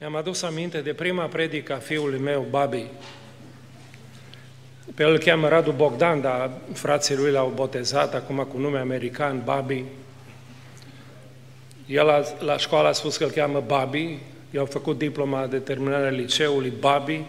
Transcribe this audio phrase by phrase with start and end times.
[0.00, 2.84] Mi-am adus aminte de prima predică a fiului meu, Babi.
[4.94, 9.42] Pe el îl cheamă Radu Bogdan, dar frații lui l-au botezat acum cu nume american,
[9.44, 9.84] Babi.
[11.86, 14.18] El a, la școală a spus că îl cheamă Babi,
[14.50, 17.22] i-au făcut diploma de terminare a liceului Babi,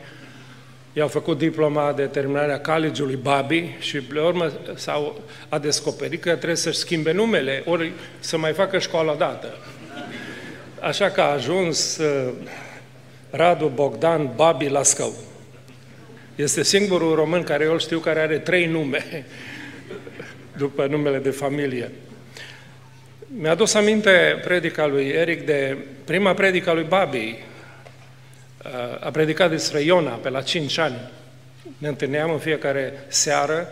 [0.93, 6.29] i-au făcut diploma de terminare a collegiului Babi și pe urmă s-au, a descoperit că
[6.29, 9.57] trebuie să-și schimbe numele, ori să mai facă școala dată.
[10.81, 12.33] Așa că a ajuns uh,
[13.29, 15.13] Radu Bogdan Babi Lascău.
[16.35, 19.25] Este singurul român care eu știu care are trei nume
[20.57, 21.91] după numele de familie.
[23.27, 27.37] Mi-a adus aminte predica lui Eric de prima predica lui Babi.
[28.65, 31.09] Uh, a predicat despre Iona pe la 5 ani.
[31.77, 33.67] Ne întâlneam în fiecare seară,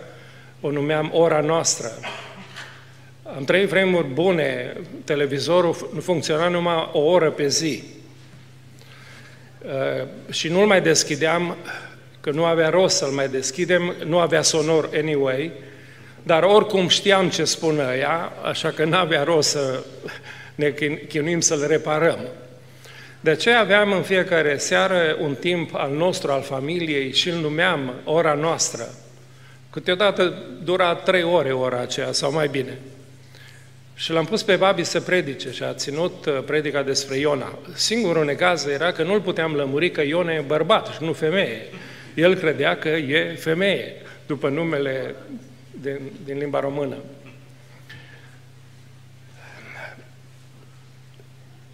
[0.62, 1.91] o numeam ora noastră.
[3.38, 7.84] Am trăit vremuri bune, televizorul nu funcționa numai o oră pe zi.
[9.62, 11.58] Uh, și nu-l mai deschideam,
[12.22, 15.52] că nu avea rost să-l mai deschidem, nu avea sonor anyway,
[16.24, 19.84] dar oricum știam ce spună ea, așa că n-avea rost să
[20.55, 20.74] ne
[21.08, 22.20] chinuim să-l reparăm.
[23.20, 27.93] De aceea aveam în fiecare seară un timp al nostru, al familiei, și îl numeam
[28.04, 28.90] ora noastră.
[29.70, 32.77] Câteodată dura trei ore ora aceea, sau mai bine.
[33.99, 37.57] Și l-am pus pe Babi să predice și a ținut uh, predica despre Iona.
[37.73, 41.62] Singurul negaz era că nu-l puteam lămuri că Iona e bărbat și nu femeie.
[42.15, 43.93] El credea că e femeie,
[44.25, 45.15] după numele
[45.81, 46.95] din, din limba română.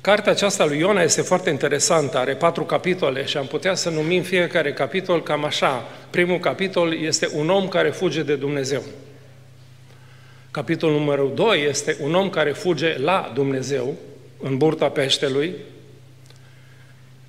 [0.02, 4.22] Cartea aceasta lui Iona este foarte interesantă, are patru capitole și am putea să numim
[4.22, 5.90] fiecare capitol cam așa.
[6.10, 8.84] Primul capitol este un om care fuge de Dumnezeu.
[10.54, 13.96] Capitolul numărul 2 este un om care fuge la Dumnezeu,
[14.40, 15.54] în burta peștelui.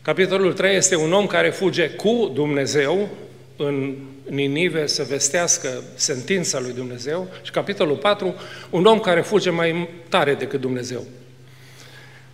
[0.03, 3.09] Capitolul 3 este un om care fuge cu Dumnezeu
[3.57, 3.95] în
[4.29, 7.29] Ninive să vestească sentința lui Dumnezeu.
[7.43, 8.35] Și capitolul 4,
[8.71, 11.05] un om care fuge mai tare decât Dumnezeu.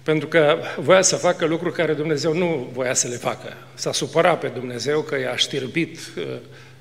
[0.02, 3.52] Pentru că voia să facă lucruri care Dumnezeu nu voia să le facă.
[3.74, 5.98] S-a supărat pe Dumnezeu că i-a știrbit,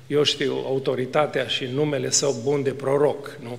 [0.06, 3.58] eu știu, autoritatea și numele său bun de proroc, nu?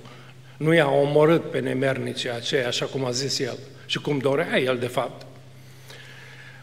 [0.62, 4.78] Nu i-a omorât pe nemernicii aceia, așa cum a zis el și cum dorea el,
[4.78, 5.26] de fapt.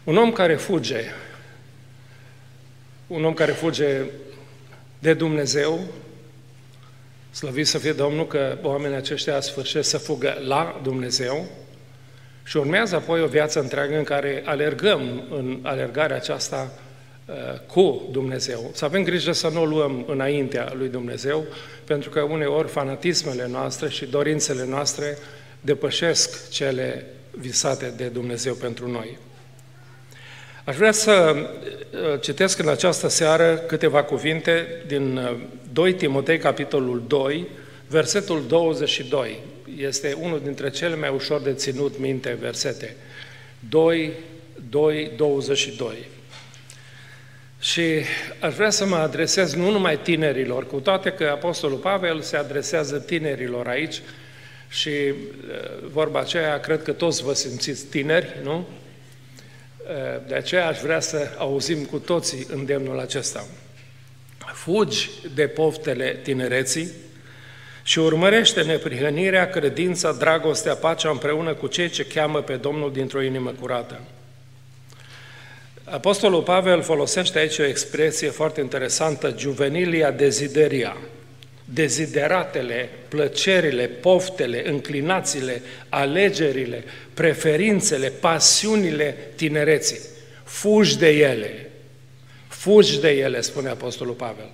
[0.04, 1.04] Un om care fuge,
[3.06, 4.02] un om care fuge
[4.98, 5.80] de Dumnezeu,
[7.30, 11.46] slăvit să fie Domnul că oamenii aceștia sfârșesc să fugă la Dumnezeu
[12.44, 16.89] și urmează apoi o viață întreagă în care alergăm în alergarea aceasta uh,
[17.66, 18.70] cu Dumnezeu.
[18.72, 21.44] Să avem grijă să nu o luăm înaintea lui Dumnezeu,
[21.84, 25.18] pentru că uneori fanatismele noastre și dorințele noastre
[25.60, 29.18] depășesc cele visate de Dumnezeu pentru noi.
[30.64, 35.20] Aș vrea să uh, citesc în această seară câteva cuvinte din
[35.72, 37.46] 2 uh, Timotei, capitolul 2,
[37.86, 39.38] versetul 22.
[39.76, 42.96] Este unul dintre cele mai ușor de ținut minte versete.
[43.68, 44.12] 2,
[44.70, 46.08] 2, 22.
[47.60, 47.82] Și
[48.40, 52.98] aș vrea să mă adresez nu numai tinerilor, cu toate că Apostolul Pavel se adresează
[52.98, 54.02] tinerilor aici
[54.68, 55.14] și uh,
[55.92, 58.56] vorba aceea, cred că toți vă simțiți tineri, nu?
[58.56, 63.46] Uh, de aceea aș vrea să auzim cu toții îndemnul acesta.
[64.38, 66.90] Fugi de poftele tinereții
[67.82, 73.50] și urmărește neprihănirea, credința, dragostea, pacea împreună cu cei ce cheamă pe Domnul dintr-o inimă
[73.60, 74.00] curată.
[75.84, 80.96] Apostolul Pavel folosește aici o expresie foarte interesantă, juvenilia desideria,
[81.64, 90.00] dezideratele, plăcerile, poftele, înclinațiile, alegerile, preferințele, pasiunile tinereții.
[90.44, 91.70] Fugi de ele.
[92.48, 94.50] Fugi de ele, spune Apostolul Pavel.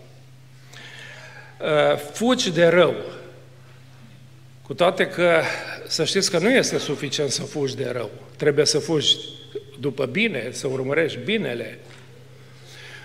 [1.60, 2.94] Uh, fugi de rău.
[4.62, 5.42] Cu toate că
[5.86, 8.10] să știți că nu este suficient să fugi de rău.
[8.36, 9.16] Trebuie să fugi
[9.80, 11.78] după bine, să urmărești binele.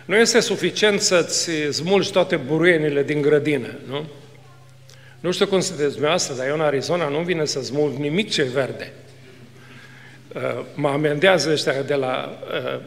[0.06, 4.06] Nu este suficient să-ți smulgi toate buruienile din grădină, nu?
[5.19, 8.44] Nu știu cum sunteți dumneavoastră, dar eu în Arizona nu vine să smulg nimic ce
[8.44, 8.91] verde.
[10.35, 10.41] Uh,
[10.73, 12.81] mă amendează ăștia de la uh,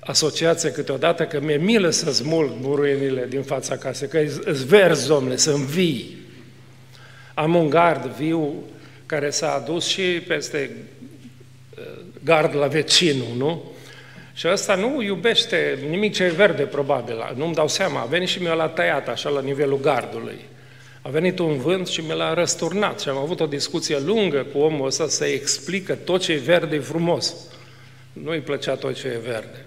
[0.00, 5.36] asociație câteodată că mi-e milă să smulg buruienile din fața casei, că îți verzi, domnule,
[5.36, 6.18] sunt vii.
[7.34, 8.54] Am un gard viu
[9.06, 10.70] care s-a adus și peste
[12.24, 13.62] gard la vecinul, nu?
[14.34, 17.32] Și ăsta nu iubește nimic ce e verde, probabil.
[17.36, 18.00] Nu-mi dau seama.
[18.00, 20.38] A venit și mi-a tăiat așa la nivelul gardului.
[21.02, 24.58] A venit un vânt și mi l-a răsturnat și am avut o discuție lungă cu
[24.58, 27.34] omul ăsta să explică tot ce e verde e frumos.
[28.12, 29.64] Nu îi plăcea tot ce e verde.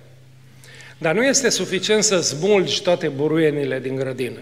[0.98, 4.40] Dar nu este suficient să smulgi toate buruienile din grădină.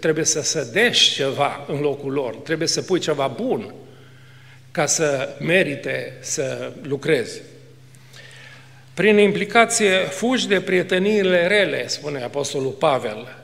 [0.00, 3.74] Trebuie să sădești ceva în locul lor, trebuie să pui ceva bun
[4.74, 7.40] ca să merite să lucrezi.
[8.94, 13.36] Prin implicație, fugi de prieteniile rele, spune Apostolul Pavel,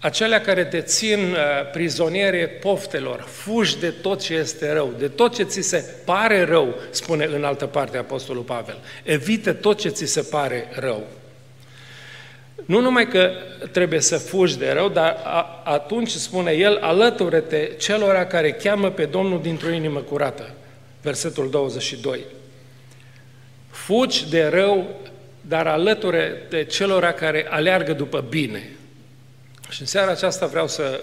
[0.00, 5.34] acelea care te țin uh, prizoniere poftelor, fugi de tot ce este rău, de tot
[5.34, 8.78] ce ți se pare rău, spune în altă parte Apostolul Pavel.
[9.02, 11.06] Evită tot ce ți se pare rău.
[12.64, 13.30] Nu numai că
[13.72, 15.16] trebuie să fugi de rău, dar
[15.64, 20.50] atunci spune el, alătură-te celora care cheamă pe Domnul dintr-o inimă curată.
[21.06, 22.20] Versetul 22.
[23.70, 25.00] Fugi de rău,
[25.40, 28.70] dar alătură-te celora care aleargă după bine.
[29.70, 31.00] Și în seara aceasta vreau să,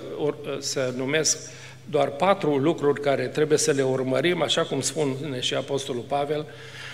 [0.60, 1.50] să numesc
[1.86, 6.46] doar patru lucruri care trebuie să le urmărim, așa cum spune și Apostolul Pavel.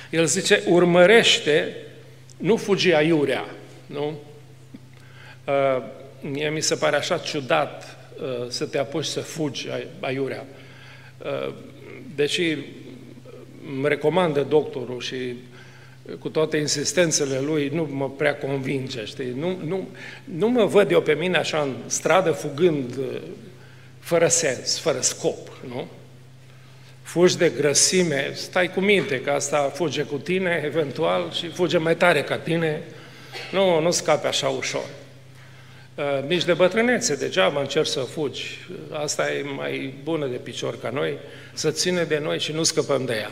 [0.10, 1.76] El zice, urmărește,
[2.38, 3.46] nu fugi aiurea,
[3.86, 4.20] nu?
[5.46, 5.84] Uh,
[6.22, 9.68] mie mi se pare așa ciudat uh, să te apuci să fugi
[10.00, 10.46] aiurea.
[11.18, 11.54] Uh,
[12.16, 12.58] deși
[13.76, 15.36] îmi recomandă doctorul și
[16.20, 19.34] cu toate insistențele lui, nu mă prea convinge, știi?
[19.38, 19.88] Nu, nu,
[20.24, 23.00] nu mă văd eu pe mine așa în stradă fugând
[24.00, 25.88] fără sens, fără scop, nu?
[27.02, 31.96] Fugi de grăsime, stai cu minte că asta fuge cu tine, eventual, și fuge mai
[31.96, 32.82] tare ca tine.
[33.52, 34.86] Nu, nu scape așa ușor.
[35.96, 38.68] Uh, nici de bătrânețe, degeaba încerci să fugi.
[38.92, 41.18] Asta e mai bună de picior ca noi,
[41.54, 43.32] să ține de noi și nu scăpăm de ea.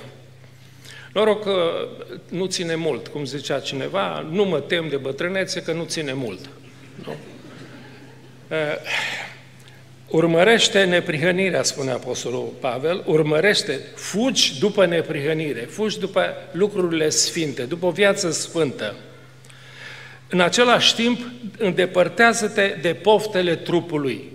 [1.17, 1.87] Noroc că
[2.29, 6.39] nu ține mult, cum zicea cineva, nu mă tem de bătrânețe că nu ține mult.
[7.05, 7.15] Nu?
[8.47, 8.57] Uh,
[10.07, 17.91] urmărește neprihănirea, spune Apostolul Pavel, urmărește, fugi după neprihănire, fugi după lucrurile sfinte, după o
[17.91, 18.95] viață sfântă.
[20.29, 21.19] În același timp,
[21.57, 24.31] îndepărtează-te de poftele trupului.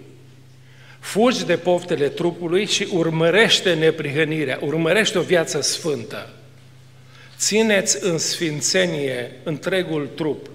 [0.98, 6.30] Fugi de poftele trupului și urmărește neprihănirea, urmărește o viață sfântă.
[7.38, 10.50] Țineți în sfințenie întregul trup.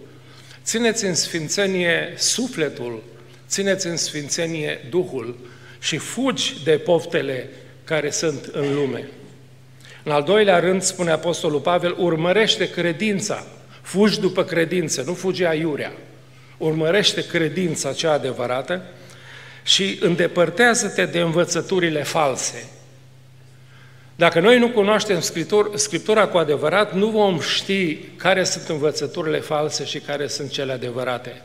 [0.63, 3.03] Țineți în sfințenie sufletul,
[3.47, 5.37] țineți în sfințenie Duhul
[5.79, 7.49] și fugi de poftele
[7.83, 9.07] care sunt în lume.
[10.03, 13.47] În al doilea rând, spune Apostolul Pavel, urmărește credința.
[13.81, 15.91] Fugi după credință, nu fugi aiurea.
[16.57, 18.83] Urmărește credința cea adevărată
[19.63, 22.69] și îndepărtează-te de învățăturile false.
[24.17, 29.85] Dacă noi nu cunoaștem Scriptura, Scriptura cu adevărat, nu vom ști care sunt învățăturile false
[29.85, 31.41] și care sunt cele adevărate.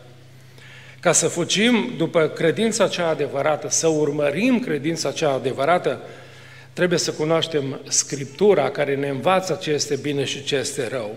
[1.01, 6.01] Ca să fugim după credința cea adevărată, să urmărim credința cea adevărată,
[6.73, 11.15] trebuie să cunoaștem Scriptura care ne învață ce este bine și ce este rău.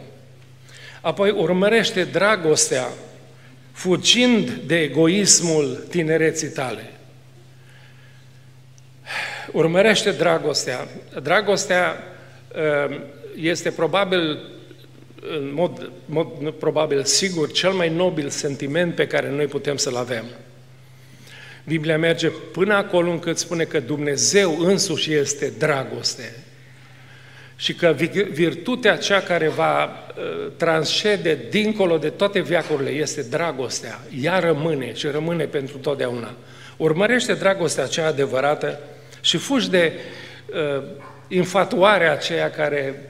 [1.01, 2.87] Apoi urmărește dragostea,
[3.71, 6.94] fugind de egoismul tinereții tale.
[9.51, 10.87] Urmărește dragostea.
[11.21, 12.03] Dragostea
[12.87, 12.99] um,
[13.35, 14.39] este probabil,
[15.37, 20.25] în mod, mod probabil sigur, cel mai nobil sentiment pe care noi putem să-l avem.
[21.63, 26.35] Biblia merge până acolo încât spune că Dumnezeu însuși este dragoste
[27.55, 27.95] și că
[28.31, 33.99] virtutea cea care va uh, transcede dincolo de toate viacurile este dragostea.
[34.21, 36.33] Ea rămâne și rămâne pentru totdeauna.
[36.77, 38.79] Urmărește dragostea cea adevărată
[39.25, 39.93] și fugi de
[40.45, 40.83] uh,
[41.27, 43.09] infatuarea aceea care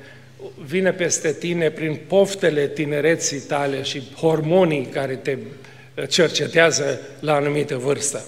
[0.65, 5.37] vine peste tine prin poftele tinereții tale și hormonii care te
[5.95, 8.25] uh, cercetează la anumită vârstă.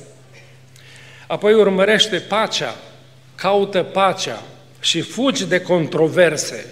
[1.28, 2.76] Apoi urmărește pacea,
[3.36, 4.44] caută pacea,
[4.80, 6.66] și fugi de controverse.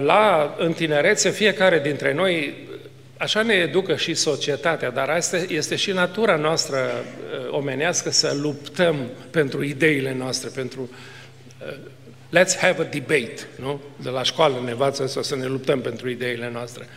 [0.00, 2.54] La, în tinerețe, fiecare dintre noi,
[3.18, 8.96] așa ne educă și societatea, dar asta este și natura noastră uh, omenească să luptăm
[9.30, 10.90] pentru ideile noastre, pentru
[11.60, 11.76] uh,
[12.38, 13.80] let's have a debate, nu?
[13.96, 16.88] De la școală ne învață să, să ne luptăm pentru ideile noastre.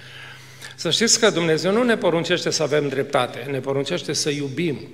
[0.76, 4.88] Să știți că Dumnezeu nu ne poruncește să avem dreptate, ne poruncește să iubim,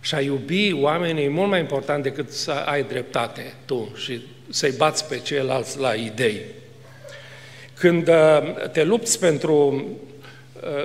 [0.00, 4.20] și a iubi oamenii e mult mai important decât să ai dreptate tu și
[4.50, 6.40] să-i bați pe ceilalți la idei.
[7.78, 10.13] Când uh, te lupți pentru uh,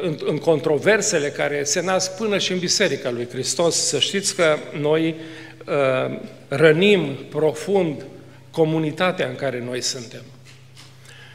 [0.01, 4.57] în, în controversele care se nasc până și în Biserica lui Hristos, să știți că
[4.79, 5.15] noi
[5.65, 8.05] uh, rănim profund
[8.51, 10.21] comunitatea în care noi suntem.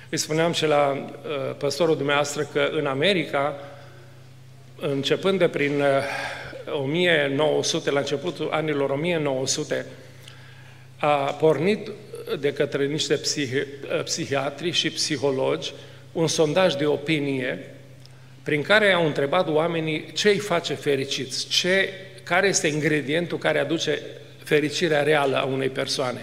[0.08, 3.60] Îi spuneam și la uh, păstorul dumneavoastră că în America,
[4.80, 9.86] începând de prin uh, 1900, la începutul anilor 1900,
[10.96, 11.90] a pornit
[12.40, 13.66] de către niște psihi,
[14.04, 15.72] psihiatri și psihologi
[16.12, 17.73] un sondaj de opinie
[18.44, 21.88] prin care au întrebat oamenii ce îi face fericiți, ce,
[22.22, 23.98] care este ingredientul care aduce
[24.42, 26.20] fericirea reală a unei persoane.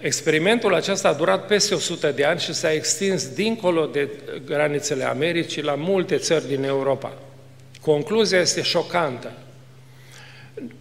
[0.00, 4.08] Experimentul acesta a durat peste 100 de ani și s-a extins dincolo de
[4.44, 7.18] granițele Americii la multe țări din Europa.
[7.80, 9.32] Concluzia este șocantă.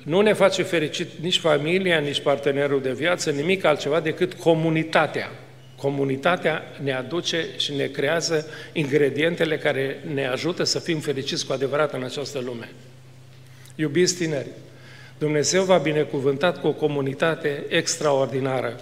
[0.03, 5.31] Nu ne face fericit nici familia, nici partenerul de viață, nimic altceva decât comunitatea.
[5.79, 11.93] Comunitatea ne aduce și ne creează ingredientele care ne ajută să fim fericiți cu adevărat
[11.93, 12.71] în această lume.
[13.75, 14.47] Iubiți tineri,
[15.17, 18.79] Dumnezeu v-a binecuvântat cu o comunitate extraordinară.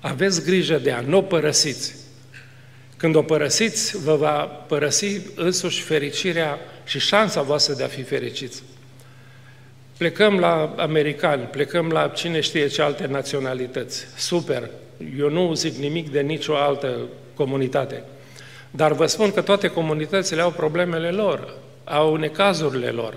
[0.00, 1.94] Aveți grijă de a nu o părăsiți.
[2.96, 8.62] Când o părăsiți, vă va părăsi însuși fericirea și șansa voastră de a fi fericiți.
[9.96, 14.06] Plecăm la americani, plecăm la cine știe ce alte naționalități.
[14.16, 14.70] Super!
[15.18, 16.98] Eu nu zic nimic de nicio altă
[17.34, 18.02] comunitate.
[18.70, 23.14] Dar vă spun că toate comunitățile au problemele lor, au necazurile lor.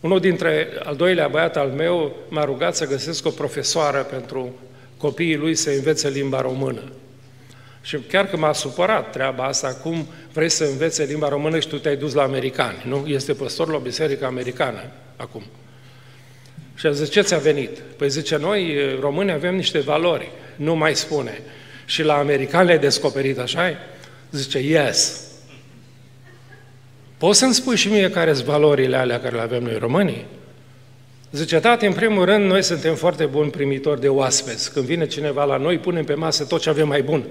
[0.00, 4.54] Unul dintre al doilea băiat al meu m-a rugat să găsesc o profesoară pentru
[4.96, 6.82] copiii lui să învețe limba română.
[7.82, 11.78] Și chiar că m-a supărat treaba asta, cum vrei să învețe limba română și tu
[11.78, 13.06] te-ai dus la americani, nu?
[13.06, 14.80] Este păstor la o biserică americană
[15.16, 15.42] acum.
[16.78, 17.78] Și a zis, ce ți-a venit?
[17.96, 21.40] Păi zice, noi români avem niște valori, nu mai spune.
[21.84, 23.76] Și la americani le-ai descoperit, așa
[24.30, 25.22] Zice, yes.
[27.16, 30.26] Poți să-mi spui și mie care sunt valorile alea care le avem noi românii?
[31.30, 34.72] Zice, tati, în primul rând, noi suntem foarte buni primitori de oaspeți.
[34.72, 37.24] Când vine cineva la noi, punem pe masă tot ce avem mai bun.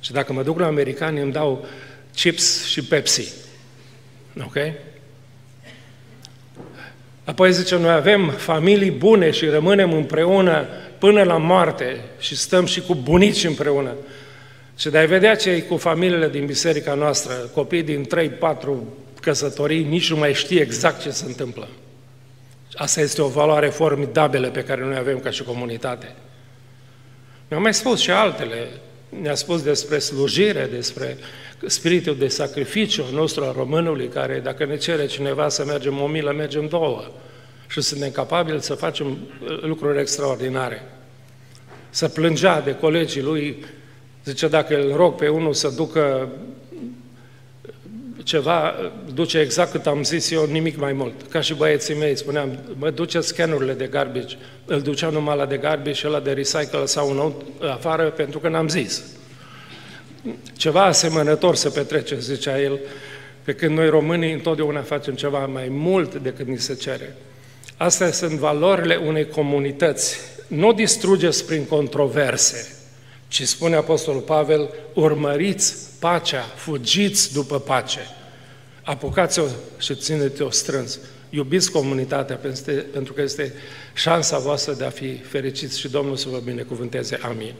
[0.00, 1.66] Și dacă mă duc la americani, îmi dau
[2.14, 3.32] chips și Pepsi.
[4.44, 4.56] Ok?
[7.32, 10.66] Apoi zice, noi avem familii bune și rămânem împreună
[10.98, 13.94] până la moarte și stăm și cu bunici împreună.
[14.76, 18.28] Și de a vedea ce e cu familiile din biserica noastră, copii din 3-4
[19.20, 21.68] căsătorii, nici nu mai știe exact ce se întâmplă.
[22.74, 26.14] Asta este o valoare formidabilă pe care noi avem ca și comunitate.
[27.48, 28.68] Mi-au mai spus și altele.
[29.20, 31.18] Ne-a spus despre slujire, despre
[31.66, 36.32] spiritul de sacrificiu nostru al românului, care dacă ne cere cineva să mergem o milă,
[36.32, 37.04] mergem două.
[37.68, 40.82] Și suntem capabili să facem uh, lucruri extraordinare.
[41.90, 43.64] Să plângea de colegii lui,
[44.24, 46.28] zice, dacă îl rog pe unul să ducă
[48.22, 48.74] ceva,
[49.14, 51.14] duce exact cât am zis eu, nimic mai mult.
[51.30, 55.56] Ca și băieții mei, spuneam, mă duce scanurile de garbage, îl ducea numai la de
[55.56, 57.32] garbage și la de recycle sau un
[57.68, 59.02] afară pentru că n-am zis.
[60.56, 62.80] Ceva asemănător se petrece, zicea el,
[63.42, 67.16] pe când noi românii întotdeauna facem ceva mai mult decât ni se cere.
[67.76, 70.18] Astea sunt valorile unei comunități.
[70.46, 72.76] Nu distrugeți prin controverse,
[73.32, 78.00] ci spune Apostolul Pavel, urmăriți pacea, fugiți după pace.
[78.82, 79.44] Apucați-o
[79.78, 80.98] și țineți-o strâns.
[81.30, 82.40] Iubiți comunitatea
[82.92, 83.54] pentru că este
[83.94, 87.18] șansa voastră de a fi fericiți și Domnul să vă binecuvânteze.
[87.22, 87.54] Amin.